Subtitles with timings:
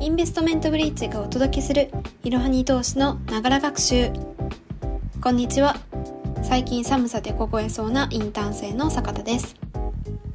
[0.00, 1.90] インベストメントブリッジがお届けする
[2.24, 4.10] いろはに投資のながら学習。
[5.20, 5.76] こんにちは。
[6.42, 9.56] 最近寒さで凍えそうなインターン生の坂田です。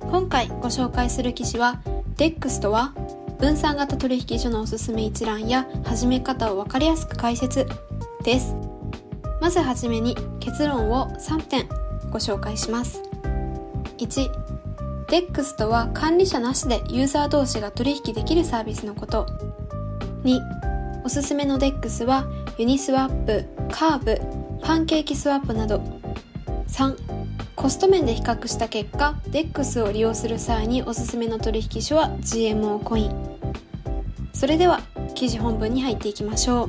[0.01, 1.81] 今回ご紹介する記事は
[2.15, 2.93] DEX とは
[3.39, 7.65] 分散型取引所のおすすめ一覧や始め方を分かりやすく解説
[8.23, 8.55] です。
[9.41, 11.67] まずはじめに結論を3点
[12.11, 13.01] ご紹介します。
[13.97, 14.29] 1
[15.07, 19.54] DEX とは管理者なしでユーザー同士が取引できるサービスのこと。
[20.25, 20.41] 2
[21.03, 22.25] おすすめの DEX は
[22.57, 24.19] ユニスワップ、カーブ、
[24.65, 25.83] パンケーキスワップなど。
[26.67, 26.97] 3
[27.55, 33.39] コスト面で比較した結果 DEX を利用する際におすすめの取引所は GMO コイン。
[34.33, 34.81] それでは
[35.13, 36.67] 記事本文に入っていきましょう。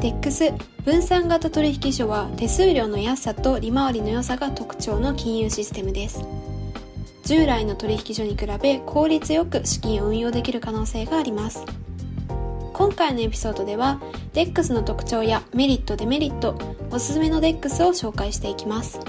[0.00, 6.24] DEX 分散型取引所は手数料の安さと利回りの良さが特徴の金融システムです。
[7.24, 11.64] 従来の取引所に比べ効率よく資金を運用できる可能性があります。
[12.78, 14.00] 今回のエピソードでは
[14.34, 16.56] DEX の特徴やメリットデメリット
[16.92, 19.00] おすすめの DEX を紹介していきます。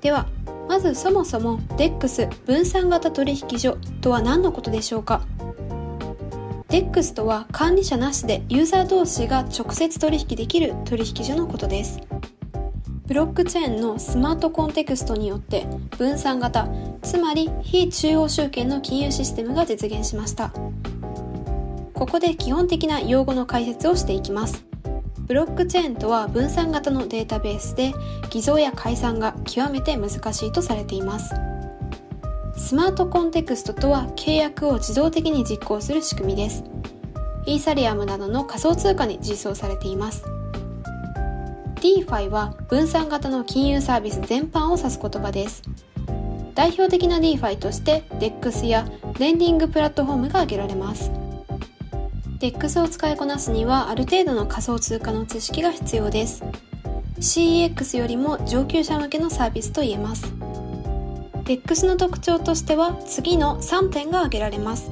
[0.00, 0.26] では
[0.68, 5.22] まずそもそも DEX 分散型取引所とは何のことでしょうか
[6.70, 12.00] ？DEX とは管理者なしでユーザー同士が直接取引できる取引所のことです。
[13.06, 15.68] ブロックチェーンのスマートコンテクストによって
[15.98, 16.66] 分散型
[17.00, 20.52] つまり非中央集権の金融システムが実現しました。
[21.94, 24.66] ここで基本的な用語の解説をしていきます。
[25.26, 27.94] ブロックチェーンとは分散型のデータベースで
[28.30, 31.34] 偽造や改ざんが極めて難しいとされています。
[32.56, 36.64] スマートコンテクストとは契約を自動的に実行する仕組みです。
[37.46, 40.24] イーサリアムなどの仮想通貨に実装されています。
[41.76, 45.62] DeFi は分散型の金融サービス全般を指す言葉です。
[46.54, 51.10] 代表的な DeFi として DEX やレンディングプラットフォームが挙げられます。
[52.38, 56.42] DEX を使いこなすにはある程度の仮想通貨の知識が必要です。
[57.20, 60.26] CEX よりも上級者向けのサービスと言えます。
[61.44, 64.90] DEX の特徴としては次の3点が挙げられます。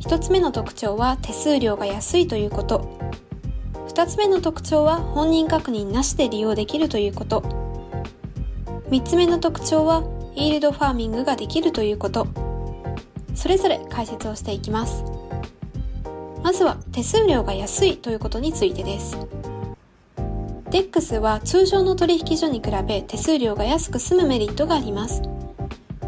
[0.00, 2.98] 1つ目の特徴は手数料が安いということ。
[3.88, 7.40] 2つ目の特徴は本人確認なしで利用できるということ。
[8.90, 12.26] 3つ目の特徴はイールドファーミングができるということ。
[13.34, 15.21] それぞれ解説をしていきます。
[16.42, 19.16] まずは手数料が安いということについてです。
[20.70, 25.22] DEX は通常の取引所に比べ手数料が安く済むメリットがあります。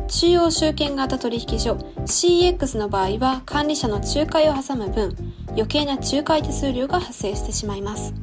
[0.08, 1.74] 中央集権型取引所
[2.06, 5.16] CX の場合は管理者の仲介を挟む分
[5.48, 8.14] 余計な仲介手数料が発生してしまいます。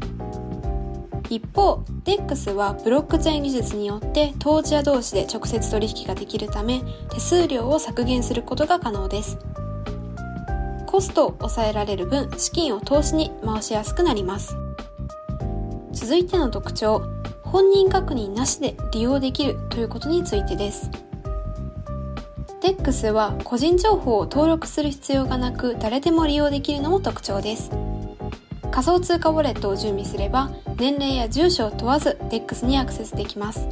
[1.30, 9.38] 一方 DEX はブロックチェーン技術によって当事者同士で直接取引ができるため手数料を削減することが可能です。
[10.92, 14.58] コストを抑えられる分資金を投資に回しやすくなります。
[15.94, 17.04] 続いての特徴
[17.44, 20.92] 本人確認なしで利用できるということについてです。
[22.62, 27.72] DEX は個人情報を登録する必要がなく誰でも利用できるのも特徴です。
[28.70, 33.70] 仮想通貨ウォレットを準備すれば年齢や住所を問わず DEX にアクセスできます。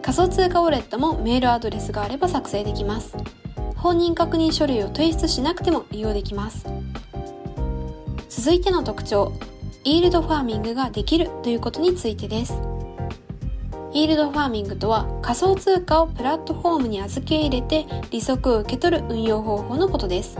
[0.00, 3.14] 仮想通貨ウォレットもメールアドレスがあれば作成できます。
[3.80, 6.66] 本人確認書類を提出しなくても利用できます
[8.28, 9.32] 続いての特徴
[9.84, 12.54] イールドファーミングができるということについてです
[13.92, 20.38] イールドファーミングとは仮想通貨をプラットフォームに預け入れて利息を受け取る運用方法のことです。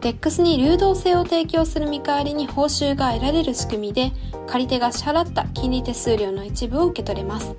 [0.00, 4.12] DEX に流動性を提供する見返りに報酬が得られる仕組みで
[4.46, 7.54] 借り手が支払った金利手数料の一部を受け取れます。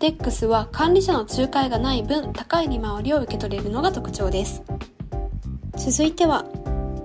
[0.00, 4.62] DEX は管理者の仲介がない分高い利回りを受け取れるのが特徴です。
[5.76, 6.44] 続いては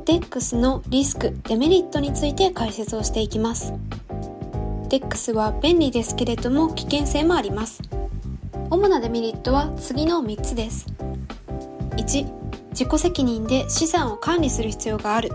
[0.05, 3.73] DEX のリスク、デメリットについて解説をしていきます。
[4.93, 7.81] DEX は便利ですけれども危険性もあります
[8.69, 10.85] 主なデメリットは次の3つです
[11.97, 12.31] 1
[12.69, 15.31] 自己責任で資産を管理する必要がある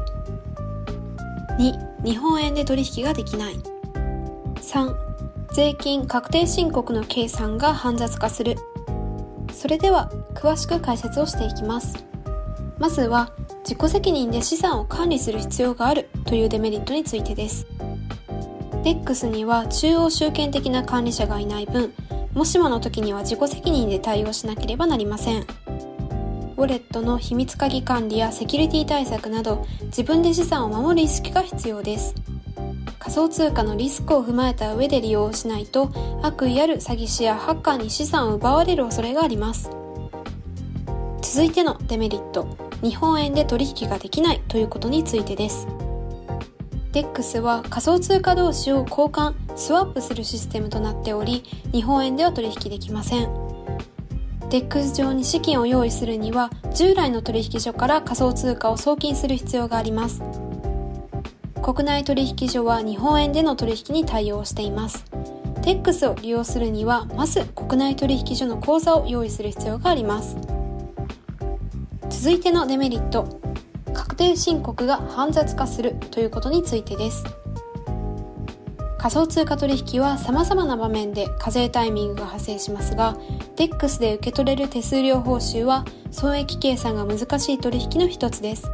[1.59, 3.55] 2日本円で取引ができない
[4.61, 5.08] 3
[5.53, 8.57] 税金確定申告の計算が煩雑化する
[9.53, 12.05] それでは詳しく解説をしていきます
[12.79, 13.33] まずは
[13.65, 17.67] 自己責任で資産を管理する必要があるというデメリットについてです
[18.83, 21.93] DEX には中央集権的な管理者がいない分、
[22.33, 25.43] もしもの時には自己責任で対応しなければなりません。
[25.43, 32.15] ウォレットの秘密鍵管理やセキュリティ対策など自分で資産を守る意識が必要です。
[33.09, 35.91] 仮想通貨のリスクを踏まえた上で利用しないと
[36.23, 39.71] 悪意ある詐欺師やハッカーに資産を奪われる恐れがあります。
[41.23, 42.69] 続いてのデメリット。
[42.83, 45.67] 日本円で取引ができないということについてです
[46.93, 53.29] DEX は仮想通貨同士を交換スワップするシステムとなっており日本円では取引できません
[54.49, 60.23] DEX 上に資金を用意するには従来の取引所から仮想通貨を送金する必要があります
[61.69, 65.05] 国内取引所は日本円での取引に対応しています。
[65.61, 70.39] DEX を利用するにはまず国内取引所の口座を用意する必要があります。
[72.09, 73.39] 続いてのデメリット。
[73.93, 77.23] 確定申告が煩雑化するということについてです。
[78.97, 83.19] 仮想通貨取引は様々な場面で課税タイミングが発生しますが
[83.57, 88.71] DEX で受け取れる手数料報酬は損益計算が難しい取引の一つです。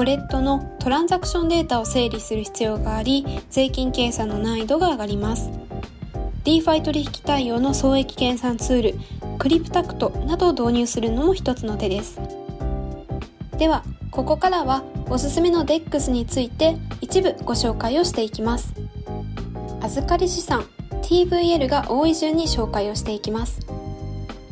[0.00, 5.50] ウォレットのトランザクションデータを整理する必要があり税金計算の難易度が上がります。
[6.42, 8.94] DeFi 取引対応の損益計算ツール
[9.36, 12.18] クリプタクトなどを導入するのも一つの手です。
[13.58, 18.72] ではここからはおすすめの DEX について一部ご紹介をしていきます。
[19.82, 20.64] 預かり資産
[21.02, 23.60] TVL が多い順に紹介をしていきます。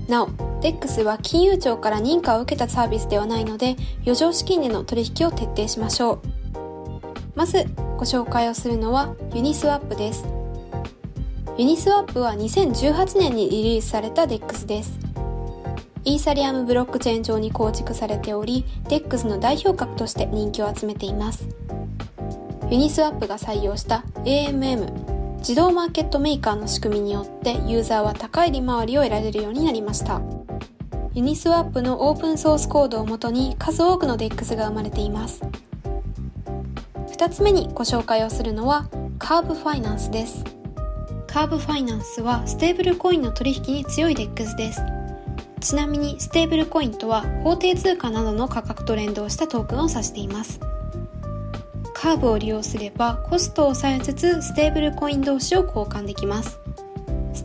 [0.09, 6.21] なお DEX は金融庁から認可を受けたサービスではないので余剰資金での取引を徹底しましょう。
[7.37, 7.67] まず
[7.97, 10.25] ご紹介をするのはユニスワップです。
[11.57, 14.99] ユニスワップは2018年にリリースされた DEX です。
[16.05, 21.47] イーサリアムブロックチェーン上に構築されており DEX の代表格として人気を集めています。
[22.71, 30.38] ユニスワップが採用した AMM 自動マーケットメーカーの仕組みによってユーザーは高い利回りを得られるようになりました。
[31.19, 35.43] ユニスワップのオープンソースコードをもとに数多くの DEX が生まれています。
[37.09, 38.89] 2つ目にご紹介をするのは
[39.19, 40.45] カーブファイナンスです。
[41.27, 44.81] カーブファイナンスはステーブルコインの取引に強い DEX です。
[45.61, 50.61] ちなみにステーブルコインとは法定通貨などの価格と連動したトークンを指しています。
[51.95, 56.61] カーブを利用すればコストを抑えつつステーブルコイン同士を交換できます。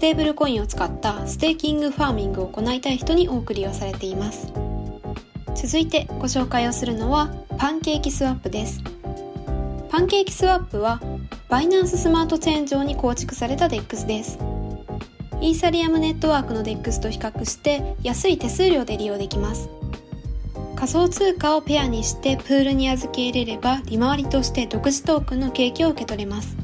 [0.03, 4.51] ステーブルコインを使ったステーキングファーミングを行いたい人に多く利用されています。
[5.55, 8.83] 続いてご紹介をするのはパンケーキスワップです。
[9.89, 10.99] パンケーキスワップは
[11.47, 14.39] バイナンススマートチェーン上に構築された DEX です。
[15.39, 19.69] イーサリアムネットワークの DEX と比較して安い手数料で利用できます。
[20.75, 26.62] 仮想通貨をペアにしてプールに預け入れれば利回りとして独自トークンの景気を受け取れます。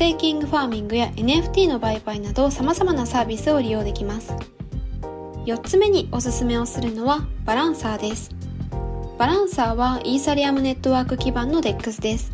[0.00, 4.32] テーキングファーミングや NFT の売買など様々なサービスを利用できます。
[5.44, 8.30] 4つ目におすすめをするのはバランサーです。
[9.18, 12.32] バランサーはイーサリアムネットワーク基盤の DEX です。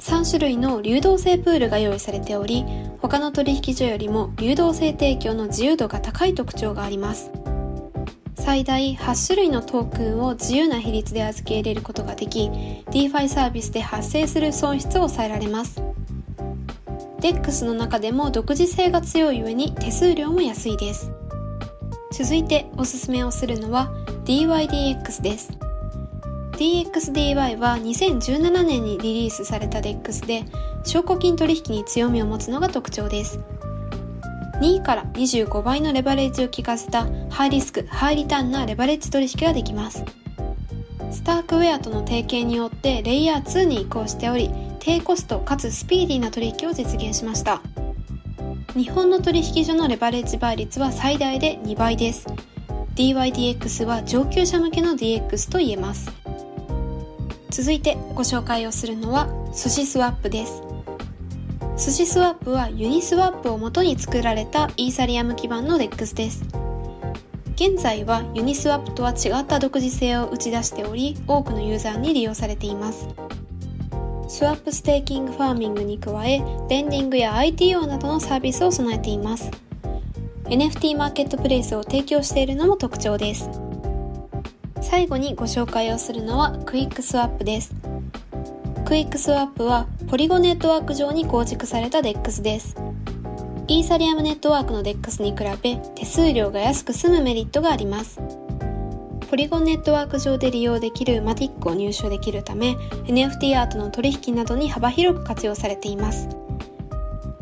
[0.00, 2.66] 3種類の流動性プールが用意されており
[3.00, 7.30] 他の取引所よりも流動性提供の自由度が高い特徴があります。
[8.34, 12.50] 最大8種類のトークンを自由な比率で預け入れることができ
[12.90, 15.85] DeFi サービスで発生する損失を抑えられます。
[17.26, 21.10] DEX の中でも独自性が強い上に手数料も安いです。
[22.12, 23.92] 続いておすすめをするのは
[24.24, 25.50] DYDX です。
[26.52, 30.44] DXDY は2017年にリリースされた DEX で
[30.84, 33.40] 証拠金取引に強みを持つのが特徴です。
[34.60, 40.04] 2位から25倍のレバレッジを効かせたハイリスク、ハイリターンなレバレッジ取引ができます。
[41.10, 44.48] スタークウェアとの提携によってレイヤー2に移行しており
[44.80, 47.60] 低コストかつスピーディーな取引を実現しました。
[48.74, 52.26] 日本の取引所のレバレッジ倍率は最大で2倍です。
[52.94, 56.10] DYDX は上級者向けの DX と言えます。
[57.50, 60.62] 続いてご紹介をするのは寿司スワップです。
[61.78, 66.42] 寿司スワップはユニスワップを元に作られたイーサリアム基盤の DEX です。
[67.54, 73.08] 現在はユニスワップとは違った独自性を打ち出しており多くのユーザーに利用されています。
[74.28, 79.50] スワップステーキングファーミングに加えレンディングや IDO などのサービスを備えています。
[80.44, 83.48] NFT マーケットプレイスを提供しているのも特徴です。
[84.80, 87.74] 最後にご紹介をするのはクイックスワップです。
[88.84, 92.76] クイックスワップはポリゴンネットワーク上に構築された DEX です。
[93.68, 98.20] イーサリアムネットワークの DEX に比べ手数料が安く済むメリットがあります。
[99.28, 106.28] ポリゴンネットワーク上で利用できる MATIC を入手できるため NFT アートの取引などに幅広く活用されています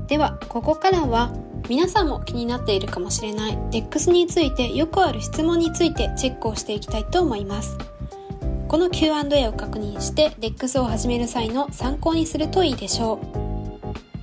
[0.06, 1.32] ではここからは
[1.68, 7.78] 皆さんも気になっているかもしれない DEX についてよくある質問についてチェックをしていきたいと思います。
[8.68, 13.18] この Q&A を確認して DEX を始める際の参考にするといいでしょ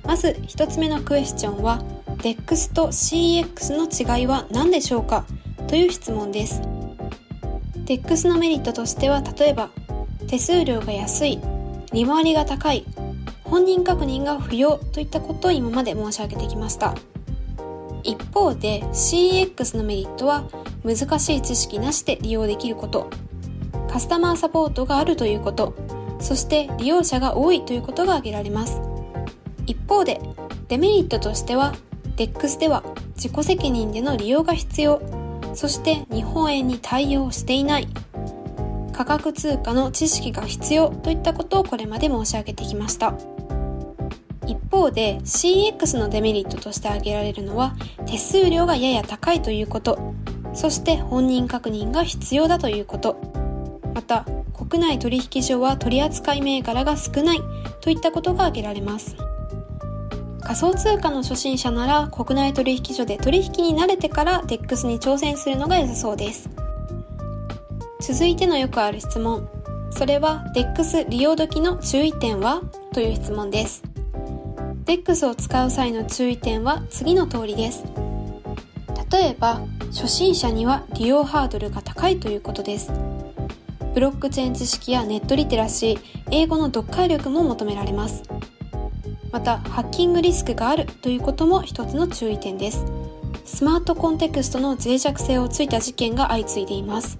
[0.04, 0.06] う。
[0.06, 1.82] まず1つ目のクエスチョンは
[2.18, 5.24] DEX と CEX の違いは何でしょうか？
[5.66, 6.62] という質問です。
[7.92, 9.68] DEX のメリットとしては例えば
[10.26, 11.38] 手数料が安い
[11.92, 12.86] 利回りが高い
[13.44, 16.94] 本人確認が不要といったことを今まで申し上げてきました。
[18.02, 20.48] 一方で CX のメリットは
[20.82, 23.10] 難しい知識なしで利用できること。
[23.90, 25.74] カスタマーサポートがあるということ。
[26.18, 28.80] そして利用者が多いということが挙げられます。
[29.66, 30.18] 一方で
[30.68, 31.74] デメリットとしては
[32.16, 32.84] DEX では
[33.16, 35.21] 自己責任での利用が必要。
[35.54, 37.88] そして日本円に対応していない。
[38.92, 43.14] 価格通貨の知識が必要といったことをこれまで申し上げてきました。
[44.46, 47.74] 一方で CX のデメリットとして挙げられるのは
[48.06, 50.14] 手数料がやや高いということ。
[50.54, 53.16] そして本人確認が必要だということ。
[53.94, 57.40] また国内取引所は取扱銘柄が少ない
[57.80, 59.16] といったことが挙げられます。
[60.52, 66.50] 仮想通貨の初心者なら国内取引所で取引に慣れてから DEX に挑戦するのが良さそうです。
[68.00, 69.48] 続いてのよくある質問。
[69.92, 72.60] それは DEX 利用時の注意点は？
[72.92, 73.82] という質問です。
[74.84, 76.82] DEX を使う際の注意点は？
[76.90, 77.84] 次の通りです。
[79.10, 82.92] 例えば初心者には利用ハードルが高いということです。
[83.94, 88.22] ブロックチェーン知識やネットリテラシー英語の読解力も求められます。
[89.32, 92.84] またハッキングリスクがあるということも一つの注意点です。
[93.44, 97.18] スマートコンテクストの脆弱性をついた事件が相次いでいます。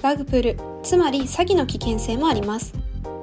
[0.00, 2.72] ラグプルつまり詐欺の危険性もあります。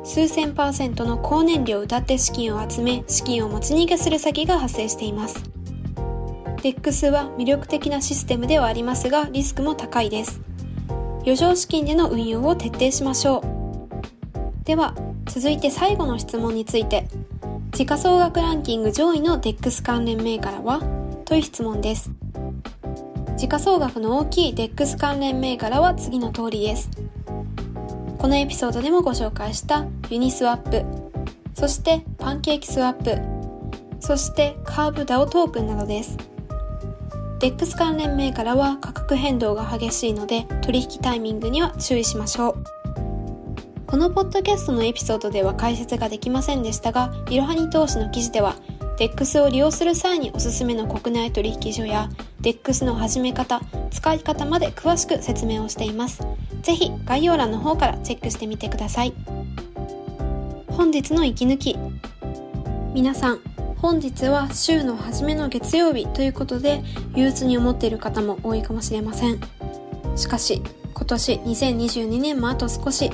[0.04, 5.44] 数千パーセントの高燃料を謳って資金を集め資金を持ち逃げする詐欺が発生しています。
[6.58, 10.42] DEX は魅力的なシステムではありますがリスクも高いです。
[11.22, 14.66] 余剰資金での運用を徹底しましょう。
[14.66, 14.96] では
[15.26, 17.08] 続いて最後の質問について。
[17.80, 20.82] 時価総額ランキング上位の DEX 関連銘柄は？
[21.24, 22.12] という質問です。
[23.38, 26.90] 時価総額の大きい DEX 関連銘柄は次の通りです。
[28.18, 30.84] このエピソードでもご紹介したユニスワップ、
[31.54, 33.18] そしてパンケーキスワップ、
[34.02, 36.18] そしてカーブダオトークンなどです。
[37.40, 42.79] DEX 関連銘柄は価格変動が激しいので取引タイミングには注意しましょう。
[43.90, 48.54] このポッドキャストのエピソードでは解説ができませんでしたが、いろはに投資の記事では、
[49.00, 52.08] DEX を利用する際におすすめの国内取引所や、
[52.42, 56.22] DEX の始め方、使い方まで詳しく説明をしています。
[56.62, 59.14] ぜひ概要欄の方からチェックしてみてください。
[60.68, 61.76] 本日の息抜き。
[62.94, 63.40] 皆さん、
[63.78, 66.84] 本日は週の初めの月曜日ということで、
[67.16, 69.40] 憂鬱に思っている方も多いかもしれません。
[70.16, 70.62] しかし、
[70.94, 73.10] 今年2022年もあと少し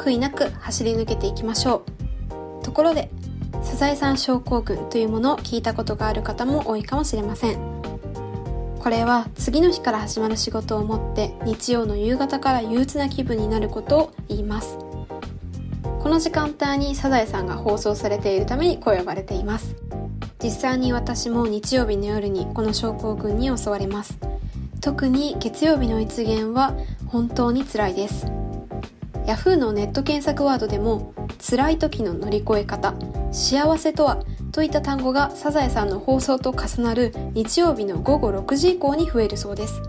[0.00, 1.84] 悔いなく走り抜けていきましょ
[2.60, 2.64] う。
[2.64, 3.10] ところで、
[3.62, 7.58] サザエさん症候群というものを聞いたことがある方も多いかもしれません。
[8.78, 14.78] これは次の日から始まる仕事を持って日曜の夕方から憂鬱な気分になることを言います。
[16.02, 19.76] この時間帯にサザエさんが放送されているためにこう呼ばれています。
[20.42, 24.18] 実際に私も日曜日の夜にこの症候群に襲われます。
[24.80, 26.74] 特に月曜日の一元は
[27.06, 28.39] 本当に辛いです。
[29.26, 29.56] Yahoo!
[29.56, 32.94] のネット検索ワードでも辛い時の乗り越え方
[33.32, 34.22] 幸せとは
[34.52, 39.80] といった単語がサザエさんの放送と重なる日曜日の午後6時以降に増えるそうです。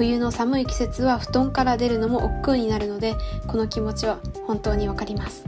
[0.00, 3.14] 冬の寒い季節は布団から出るのも億劫になるので
[3.46, 5.44] この気持ちは本当にわかります。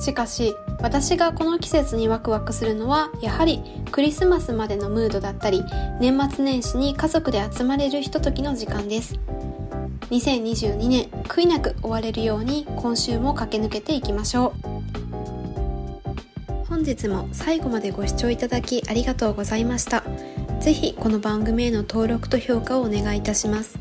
[0.00, 5.64] しかし私がこの季節にワクワクするのはやはりクリスマスまでのムードだったり
[6.00, 9.18] 年末年始に家族で集まれるひとときの時間です。
[10.10, 14.68] 2022年悔いなく終われるように今週も駆け抜けていきましょう。
[16.66, 20.04] 本日も最後までご視聴いただきありがとうございました。
[20.60, 23.78] ぜひこの番組への登録と評価をお願いいたします。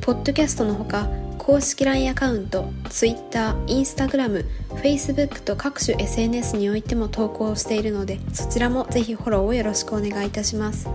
[0.00, 4.46] ポッドキャストのほか公式 LINE アカウント Twitter、Instagram、
[4.82, 10.86] Facebook と各種 SNS においても投稿しているのでそちらもぜひフォローをよろしくお願いいたします。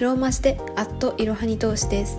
[0.00, 2.18] ローマ字でアットいろはに投資です。